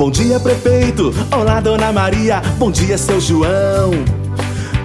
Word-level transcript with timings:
Bom 0.00 0.10
dia, 0.10 0.40
prefeito. 0.40 1.12
Olá, 1.30 1.60
dona 1.60 1.92
Maria. 1.92 2.40
Bom 2.56 2.70
dia, 2.70 2.96
seu 2.96 3.20
João. 3.20 3.90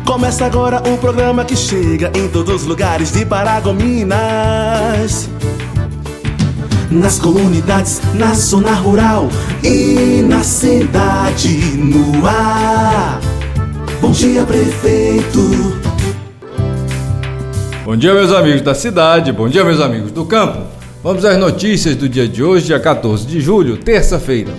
Começa 0.05 0.45
agora 0.45 0.83
o 0.89 0.97
programa 0.97 1.45
que 1.45 1.55
chega 1.55 2.11
em 2.13 2.27
todos 2.27 2.53
os 2.53 2.67
lugares 2.67 3.13
de 3.13 3.25
Paragominas. 3.25 5.29
Nas 6.91 7.17
comunidades, 7.17 8.01
na 8.13 8.33
zona 8.33 8.73
rural 8.73 9.29
e 9.63 10.21
na 10.21 10.43
cidade, 10.43 11.77
no 11.77 12.27
ar. 12.27 13.21
Bom 14.01 14.11
dia, 14.11 14.43
prefeito. 14.43 15.79
Bom 17.85 17.95
dia, 17.95 18.13
meus 18.13 18.33
amigos 18.33 18.61
da 18.61 18.75
cidade. 18.75 19.31
Bom 19.31 19.47
dia, 19.47 19.63
meus 19.63 19.79
amigos 19.79 20.11
do 20.11 20.25
campo. 20.25 20.63
Vamos 21.01 21.23
às 21.23 21.37
notícias 21.37 21.95
do 21.95 22.09
dia 22.09 22.27
de 22.27 22.43
hoje, 22.43 22.65
dia 22.65 22.81
14 22.81 23.25
de 23.25 23.39
julho, 23.39 23.77
terça-feira. 23.77 24.51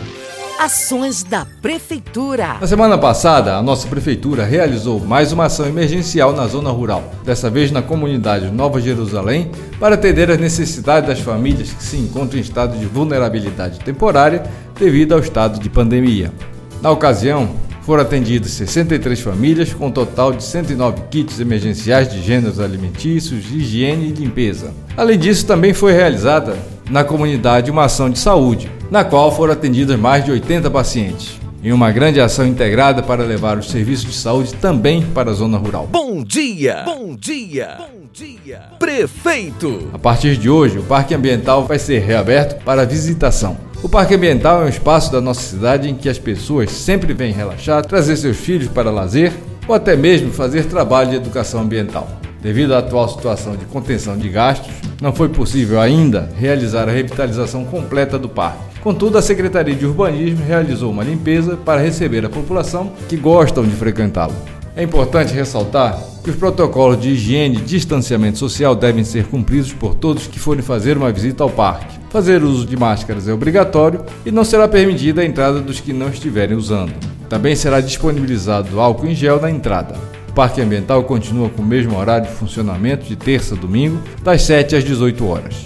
Ações 0.59 1.23
da 1.23 1.47
Prefeitura. 1.61 2.57
Na 2.59 2.67
semana 2.67 2.97
passada, 2.97 3.57
a 3.57 3.63
nossa 3.63 3.87
Prefeitura 3.87 4.43
realizou 4.43 4.99
mais 4.99 5.31
uma 5.31 5.45
ação 5.45 5.67
emergencial 5.67 6.33
na 6.33 6.47
zona 6.47 6.71
rural, 6.71 7.13
dessa 7.25 7.51
vez 7.51 7.71
na 7.71 7.83
comunidade 7.83 8.51
Nova 8.51 8.81
Jerusalém, 8.81 9.51
para 9.79 9.97
atender 9.97 10.31
às 10.31 10.39
necessidades 10.39 11.09
das 11.09 11.21
famílias 11.21 11.71
que 11.71 11.83
se 11.83 11.99
encontram 11.99 12.39
em 12.39 12.43
estado 12.43 12.79
de 12.79 12.87
vulnerabilidade 12.87 13.81
temporária 13.81 14.45
devido 14.79 15.13
ao 15.13 15.21
estado 15.21 15.61
de 15.61 15.69
pandemia. 15.69 16.33
Na 16.81 16.91
ocasião, 16.91 17.51
foram 17.83 18.03
atendidas 18.03 18.51
63 18.53 19.21
famílias, 19.21 19.75
com 19.75 19.89
um 19.89 19.93
total 19.93 20.33
de 20.33 20.43
109 20.43 21.03
kits 21.11 21.39
emergenciais 21.39 22.11
de 22.11 22.23
gêneros 22.23 22.59
alimentícios, 22.61 23.45
higiene 23.53 24.09
e 24.09 24.13
limpeza. 24.13 24.73
Além 24.97 25.19
disso, 25.19 25.47
também 25.47 25.75
foi 25.75 25.93
realizada 25.93 26.57
na 26.91 27.05
comunidade 27.05 27.71
uma 27.71 27.85
ação 27.85 28.09
de 28.09 28.19
saúde, 28.19 28.71
na 28.91 29.05
qual 29.05 29.35
foram 29.35 29.53
atendidas 29.53 29.99
mais 29.99 30.25
de 30.25 30.31
80 30.31 30.71
pacientes. 30.71 31.41
Em 31.63 31.73
uma 31.73 31.91
grande 31.91 32.21
ação 32.21 32.47
integrada 32.47 33.03
para 33.03 33.25
levar 33.25 33.59
os 33.59 33.71
serviços 33.71 34.07
de 34.07 34.17
saúde 34.17 34.55
também 34.55 35.03
para 35.03 35.31
a 35.31 35.35
zona 35.35 35.59
rural. 35.59 35.89
Bom 35.91 36.23
dia! 36.23 36.83
Bom 36.85 37.17
dia! 37.17 37.79
Bom 37.79 38.07
dia! 38.13 38.61
Prefeito! 38.79 39.91
A 39.93 39.99
partir 39.99 40.37
de 40.37 40.49
hoje, 40.49 40.79
o 40.79 40.83
Parque 40.85 41.15
Ambiental 41.15 41.65
vai 41.65 41.79
ser 41.79 41.99
reaberto 42.01 42.63
para 42.65 42.87
visitação. 42.87 43.57
O 43.83 43.89
Parque 43.89 44.15
Ambiental 44.15 44.63
é 44.63 44.67
um 44.67 44.69
espaço 44.69 45.11
da 45.11 45.21
nossa 45.21 45.41
cidade 45.41 45.91
em 45.91 45.95
que 45.95 46.09
as 46.09 46.19
pessoas 46.19 46.71
sempre 46.71 47.13
vêm 47.13 47.33
relaxar, 47.33 47.85
trazer 47.85 48.17
seus 48.17 48.37
filhos 48.37 48.69
para 48.69 48.91
lazer 48.91 49.33
ou 49.67 49.75
até 49.75 49.97
mesmo 49.97 50.33
fazer 50.33 50.67
trabalho 50.67 51.11
de 51.11 51.17
educação 51.17 51.61
ambiental. 51.61 52.09
Devido 52.47 52.75
à 52.75 52.79
atual 52.79 53.09
situação 53.09 53.57
de 53.57 53.65
contenção 53.65 54.17
de 54.17 54.29
gastos, 54.29 54.73
não 55.03 55.13
foi 55.13 55.29
possível 55.29 55.81
ainda 55.81 56.31
realizar 56.39 56.89
a 56.89 56.93
revitalização 56.93 57.65
completa 57.65 58.17
do 58.21 58.29
parque. 58.29 58.63
Contudo, 58.85 59.19
a 59.19 59.23
Secretaria 59.23 59.75
de 59.75 59.85
Urbanismo 59.85 60.47
realizou 60.47 60.93
uma 60.93 61.03
limpeza 61.03 61.57
para 61.57 61.81
receber 61.81 62.25
a 62.25 62.29
população 62.29 62.93
que 63.09 63.17
gostam 63.17 63.65
de 63.65 63.73
frequentá-lo. 63.73 64.33
É 64.77 64.83
importante 64.85 65.35
ressaltar 65.35 66.01
que 66.23 66.31
os 66.31 66.37
protocolos 66.37 67.01
de 67.01 67.09
higiene 67.09 67.57
e 67.57 67.63
distanciamento 67.63 68.39
social 68.39 68.77
devem 68.77 69.03
ser 69.03 69.25
cumpridos 69.27 69.73
por 69.73 69.97
todos 69.97 70.29
que 70.29 70.39
forem 70.39 70.63
fazer 70.63 70.97
uma 70.97 71.11
visita 71.11 71.43
ao 71.43 71.51
parque. 71.51 71.99
Fazer 72.11 72.45
uso 72.45 72.65
de 72.65 72.77
máscaras 72.77 73.27
é 73.27 73.33
obrigatório 73.33 74.05
e 74.25 74.31
não 74.31 74.45
será 74.45 74.69
permitida 74.69 75.21
a 75.21 75.27
entrada 75.27 75.61
dos 75.61 75.81
que 75.81 75.93
não 75.93 76.11
estiverem 76.11 76.57
usando. 76.57 76.93
Também 77.29 77.57
será 77.57 77.81
disponibilizado 77.81 78.81
álcool 78.81 79.09
em 79.09 79.17
gel 79.17 79.41
na 79.41 79.51
entrada. 79.51 80.16
Parque 80.37 80.61
Ambiental 80.61 81.03
continua 81.05 81.49
com 81.49 81.63
o 81.63 81.65
mesmo 81.65 81.99
horário 81.99 82.29
de 82.29 82.35
funcionamento 82.35 83.07
de 83.07 83.17
terça 83.17 83.55
a 83.55 83.59
domingo, 83.59 83.99
das 84.23 84.43
7 84.43 84.77
às 84.77 84.85
18 84.85 85.27
horas. 85.27 85.65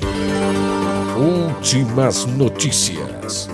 Últimas 1.18 2.24
notícias. 2.24 3.50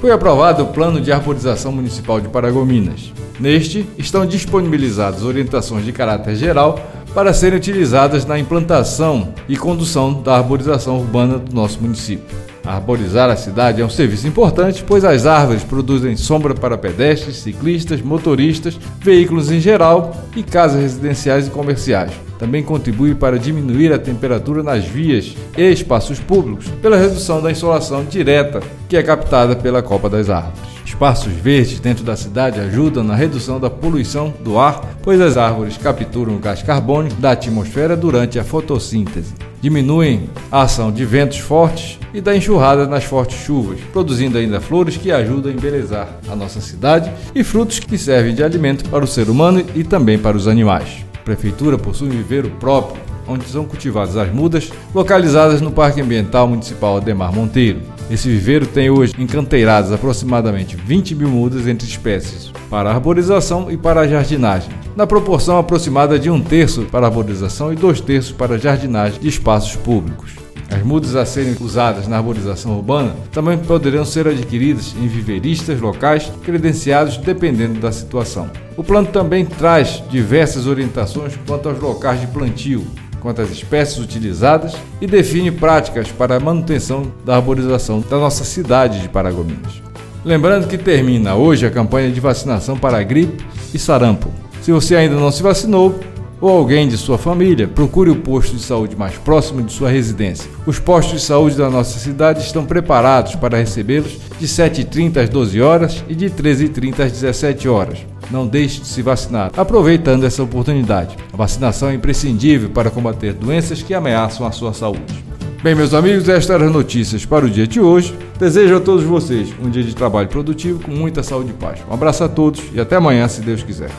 Foi 0.00 0.10
aprovado 0.10 0.64
o 0.64 0.66
Plano 0.72 1.00
de 1.00 1.12
Arborização 1.12 1.70
Municipal 1.70 2.20
de 2.20 2.26
Paragominas. 2.26 3.12
Neste, 3.38 3.88
estão 3.96 4.26
disponibilizadas 4.26 5.22
orientações 5.22 5.84
de 5.84 5.92
caráter 5.92 6.34
geral 6.34 6.80
para 7.14 7.32
serem 7.32 7.56
utilizadas 7.56 8.26
na 8.26 8.36
implantação 8.36 9.32
e 9.48 9.56
condução 9.56 10.12
da 10.22 10.36
arborização 10.36 10.98
urbana 10.98 11.38
do 11.38 11.54
nosso 11.54 11.80
município. 11.80 12.49
Arborizar 12.70 13.28
a 13.28 13.34
cidade 13.34 13.82
é 13.82 13.84
um 13.84 13.90
serviço 13.90 14.28
importante, 14.28 14.84
pois 14.86 15.04
as 15.04 15.26
árvores 15.26 15.64
produzem 15.64 16.16
sombra 16.16 16.54
para 16.54 16.78
pedestres, 16.78 17.38
ciclistas, 17.38 18.00
motoristas, 18.00 18.78
veículos 19.00 19.50
em 19.50 19.58
geral 19.58 20.14
e 20.36 20.42
casas 20.44 20.80
residenciais 20.80 21.48
e 21.48 21.50
comerciais. 21.50 22.12
Também 22.38 22.62
contribui 22.62 23.12
para 23.12 23.40
diminuir 23.40 23.92
a 23.92 23.98
temperatura 23.98 24.62
nas 24.62 24.84
vias 24.84 25.34
e 25.58 25.62
espaços 25.62 26.20
públicos 26.20 26.68
pela 26.80 26.96
redução 26.96 27.42
da 27.42 27.50
insolação 27.50 28.04
direta 28.04 28.62
que 28.88 28.96
é 28.96 29.02
captada 29.02 29.56
pela 29.56 29.82
copa 29.82 30.08
das 30.08 30.30
árvores. 30.30 30.60
Espaços 30.86 31.32
verdes 31.32 31.80
dentro 31.80 32.04
da 32.04 32.14
cidade 32.14 32.60
ajudam 32.60 33.02
na 33.02 33.16
redução 33.16 33.58
da 33.58 33.68
poluição 33.68 34.32
do 34.44 34.60
ar, 34.60 34.96
pois 35.02 35.20
as 35.20 35.36
árvores 35.36 35.76
capturam 35.76 36.36
o 36.36 36.38
gás 36.38 36.62
carbônico 36.62 37.20
da 37.20 37.32
atmosfera 37.32 37.96
durante 37.96 38.38
a 38.38 38.44
fotossíntese. 38.44 39.49
Diminuem 39.60 40.30
a 40.50 40.62
ação 40.62 40.90
de 40.90 41.04
ventos 41.04 41.38
fortes 41.38 41.98
e 42.14 42.20
da 42.20 42.34
enxurrada 42.34 42.86
nas 42.86 43.04
fortes 43.04 43.38
chuvas, 43.44 43.78
produzindo 43.92 44.38
ainda 44.38 44.60
flores 44.60 44.96
que 44.96 45.12
ajudam 45.12 45.52
a 45.52 45.54
embelezar 45.54 46.08
a 46.28 46.34
nossa 46.34 46.60
cidade 46.60 47.12
e 47.34 47.44
frutos 47.44 47.78
que 47.78 47.98
servem 47.98 48.34
de 48.34 48.42
alimento 48.42 48.88
para 48.88 49.04
o 49.04 49.08
ser 49.08 49.28
humano 49.28 49.64
e 49.74 49.84
também 49.84 50.18
para 50.18 50.36
os 50.36 50.48
animais. 50.48 51.04
A 51.14 51.22
prefeitura 51.22 51.76
possui 51.76 52.08
um 52.08 52.12
viveiro 52.12 52.50
próprio, 52.58 53.09
onde 53.30 53.46
são 53.46 53.64
cultivadas 53.64 54.16
as 54.16 54.32
mudas, 54.32 54.72
localizadas 54.92 55.60
no 55.60 55.70
Parque 55.70 56.00
Ambiental 56.00 56.48
Municipal 56.48 56.96
Ademar 56.96 57.32
Monteiro. 57.32 57.80
Esse 58.10 58.28
viveiro 58.28 58.66
tem 58.66 58.90
hoje 58.90 59.14
encanteiradas 59.18 59.92
aproximadamente 59.92 60.76
20 60.76 61.14
mil 61.14 61.28
mudas 61.28 61.68
entre 61.68 61.86
espécies 61.86 62.52
para 62.68 62.90
arborização 62.90 63.70
e 63.70 63.76
para 63.76 64.08
jardinagem, 64.08 64.70
na 64.96 65.06
proporção 65.06 65.58
aproximada 65.58 66.18
de 66.18 66.28
um 66.28 66.40
terço 66.40 66.82
para 66.86 67.06
arborização 67.06 67.72
e 67.72 67.76
dois 67.76 68.00
terços 68.00 68.32
para 68.32 68.58
jardinagem 68.58 69.20
de 69.20 69.28
espaços 69.28 69.76
públicos. 69.76 70.32
As 70.70 70.84
mudas 70.84 71.16
a 71.16 71.26
serem 71.26 71.56
usadas 71.60 72.06
na 72.06 72.16
arborização 72.16 72.76
urbana 72.76 73.14
também 73.32 73.58
poderão 73.58 74.04
ser 74.04 74.28
adquiridas 74.28 74.94
em 74.96 75.08
viveiristas 75.08 75.80
locais 75.80 76.30
credenciados 76.44 77.16
dependendo 77.16 77.80
da 77.80 77.90
situação. 77.90 78.48
O 78.76 78.84
plano 78.84 79.08
também 79.08 79.44
traz 79.44 80.02
diversas 80.08 80.68
orientações 80.68 81.36
quanto 81.46 81.68
aos 81.68 81.80
locais 81.80 82.20
de 82.20 82.28
plantio, 82.28 82.86
quanto 83.20 83.42
às 83.42 83.50
espécies 83.50 83.98
utilizadas 83.98 84.74
e 85.00 85.06
define 85.06 85.50
práticas 85.50 86.10
para 86.10 86.36
a 86.36 86.40
manutenção 86.40 87.12
da 87.24 87.36
arborização 87.36 88.00
da 88.00 88.18
nossa 88.18 88.44
cidade 88.44 89.00
de 89.00 89.08
Paragominas. 89.08 89.82
Lembrando 90.24 90.66
que 90.66 90.76
termina 90.76 91.34
hoje 91.34 91.66
a 91.66 91.70
campanha 91.70 92.10
de 92.10 92.20
vacinação 92.20 92.76
para 92.76 93.02
gripe 93.02 93.44
e 93.72 93.78
sarampo. 93.78 94.30
Se 94.60 94.72
você 94.72 94.96
ainda 94.96 95.14
não 95.14 95.30
se 95.30 95.42
vacinou, 95.42 95.98
ou 96.40 96.48
alguém 96.48 96.88
de 96.88 96.96
sua 96.96 97.18
família, 97.18 97.68
procure 97.68 98.10
o 98.10 98.16
posto 98.16 98.56
de 98.56 98.62
saúde 98.62 98.96
mais 98.96 99.16
próximo 99.18 99.62
de 99.62 99.72
sua 99.72 99.90
residência. 99.90 100.50
Os 100.66 100.78
postos 100.78 101.20
de 101.20 101.26
saúde 101.26 101.56
da 101.56 101.68
nossa 101.68 101.98
cidade 101.98 102.40
estão 102.40 102.64
preparados 102.64 103.34
para 103.34 103.58
recebê-los 103.58 104.18
de 104.38 104.46
7h30 104.46 105.18
às 105.18 105.28
12 105.28 105.60
horas 105.60 106.04
e 106.08 106.14
de 106.14 106.30
13h30 106.30 107.00
às 107.00 107.12
17 107.12 107.68
horas. 107.68 108.09
Não 108.30 108.46
deixe 108.46 108.80
de 108.80 108.86
se 108.86 109.02
vacinar, 109.02 109.50
aproveitando 109.56 110.24
essa 110.24 110.42
oportunidade. 110.42 111.16
A 111.32 111.36
vacinação 111.36 111.88
é 111.88 111.94
imprescindível 111.94 112.70
para 112.70 112.90
combater 112.90 113.32
doenças 113.32 113.82
que 113.82 113.92
ameaçam 113.92 114.46
a 114.46 114.52
sua 114.52 114.72
saúde. 114.72 115.24
Bem, 115.62 115.74
meus 115.74 115.92
amigos, 115.92 116.26
estas 116.28 116.54
eram 116.54 116.66
as 116.66 116.72
notícias 116.72 117.26
para 117.26 117.44
o 117.44 117.50
dia 117.50 117.66
de 117.66 117.80
hoje. 117.80 118.16
Desejo 118.38 118.76
a 118.76 118.80
todos 118.80 119.04
vocês 119.04 119.52
um 119.62 119.68
dia 119.68 119.82
de 119.82 119.94
trabalho 119.94 120.28
produtivo 120.28 120.80
com 120.80 120.90
muita 120.90 121.22
saúde 121.22 121.50
e 121.50 121.52
paz. 121.52 121.80
Um 121.90 121.92
abraço 121.92 122.24
a 122.24 122.28
todos 122.28 122.62
e 122.72 122.80
até 122.80 122.96
amanhã, 122.96 123.28
se 123.28 123.42
Deus 123.42 123.62
quiser. 123.62 123.90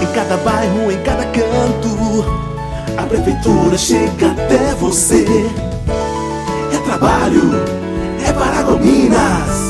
Em 0.00 0.14
cada 0.14 0.36
bairro, 0.36 0.92
em 0.92 1.02
cada 1.02 1.24
canto, 1.24 2.24
a 2.96 3.02
prefeitura 3.04 3.76
chega 3.76 4.30
até 4.30 4.74
você. 4.74 5.24
É 6.72 6.78
trabalho, 6.84 7.50
é 8.24 8.32
Paragominas. 8.32 9.69